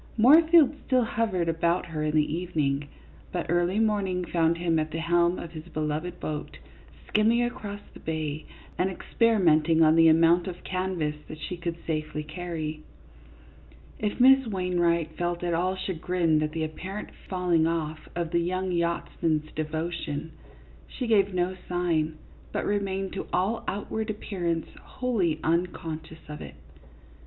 Moorfield 0.17 0.75
still 0.87 1.03
hovered 1.03 1.47
about 1.47 1.85
her 1.85 2.01
in 2.01 2.15
the 2.15 2.33
evening, 2.35 2.87
but 3.31 3.45
early 3.49 3.77
morning 3.77 4.25
found 4.25 4.57
him 4.57 4.79
at 4.79 4.89
the 4.89 4.97
helm 4.97 5.37
of 5.37 5.51
his 5.51 5.65
beloved 5.65 6.19
boat, 6.19 6.57
skimming 7.07 7.43
across 7.43 7.81
the 7.93 7.99
bay 7.99 8.47
and 8.79 8.89
experimenting 8.89 9.83
on 9.83 9.95
the 9.95 10.07
amount 10.07 10.47
of 10.47 10.63
canvas 10.63 11.17
that 11.27 11.37
she 11.37 11.55
could 11.55 11.77
safely 11.85 12.23
carry. 12.23 12.81
CLYDE 13.99 13.99
MOORFIELD, 13.99 13.99
YACHTSMAN. 13.99 14.11
5! 14.11 14.11
If 14.11 14.19
Miss 14.19 14.47
Wainwright 14.51 15.11
felt 15.19 15.43
at 15.43 15.53
all 15.53 15.75
chagrined 15.75 16.41
at 16.41 16.53
the 16.53 16.63
apparent 16.63 17.11
falling 17.29 17.67
oft 17.67 18.07
of 18.15 18.31
the 18.31 18.39
young 18.39 18.71
yachtsman's 18.71 19.51
de 19.51 19.63
votion, 19.65 20.31
she 20.87 21.05
gave 21.05 21.31
no 21.31 21.55
sign, 21.69 22.17
but 22.51 22.65
remained 22.65 23.13
to 23.13 23.27
all 23.31 23.63
out 23.67 23.91
ward 23.91 24.09
appearance 24.09 24.65
wholly 24.81 25.39
unconscious 25.43 26.21
of 26.27 26.41
it. 26.41 26.55